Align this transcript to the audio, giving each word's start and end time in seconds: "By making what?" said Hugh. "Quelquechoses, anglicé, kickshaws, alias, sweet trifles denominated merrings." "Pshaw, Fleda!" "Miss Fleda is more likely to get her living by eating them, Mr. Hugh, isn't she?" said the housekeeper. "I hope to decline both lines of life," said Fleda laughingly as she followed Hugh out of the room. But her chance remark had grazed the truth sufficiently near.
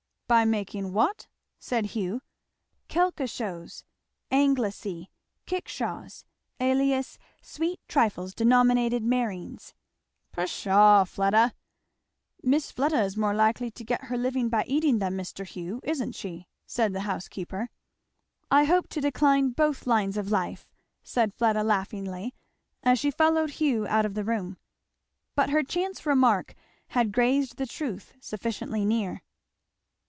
"By 0.27 0.45
making 0.45 0.93
what?" 0.93 1.27
said 1.59 1.87
Hugh. 1.87 2.21
"Quelquechoses, 2.87 3.83
anglicé, 4.31 5.09
kickshaws, 5.45 6.23
alias, 6.57 7.17
sweet 7.41 7.81
trifles 7.89 8.33
denominated 8.33 9.03
merrings." 9.03 9.73
"Pshaw, 10.31 11.03
Fleda!" 11.03 11.53
"Miss 12.41 12.71
Fleda 12.71 13.03
is 13.03 13.17
more 13.17 13.33
likely 13.33 13.69
to 13.71 13.83
get 13.83 14.05
her 14.05 14.17
living 14.17 14.47
by 14.47 14.63
eating 14.67 14.99
them, 14.99 15.17
Mr. 15.17 15.45
Hugh, 15.45 15.81
isn't 15.83 16.13
she?" 16.15 16.47
said 16.65 16.93
the 16.93 17.01
housekeeper. 17.01 17.69
"I 18.49 18.63
hope 18.63 18.87
to 18.91 19.01
decline 19.01 19.49
both 19.49 19.85
lines 19.85 20.15
of 20.15 20.31
life," 20.31 20.71
said 21.03 21.33
Fleda 21.33 21.61
laughingly 21.61 22.33
as 22.83 22.99
she 22.99 23.11
followed 23.11 23.49
Hugh 23.49 23.85
out 23.87 24.05
of 24.05 24.13
the 24.13 24.23
room. 24.23 24.55
But 25.35 25.49
her 25.49 25.61
chance 25.61 26.05
remark 26.05 26.55
had 26.87 27.11
grazed 27.11 27.57
the 27.57 27.67
truth 27.67 28.13
sufficiently 28.21 28.85
near. 28.85 29.23